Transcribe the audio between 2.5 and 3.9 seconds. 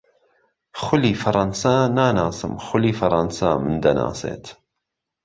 خولی فهرهنسا من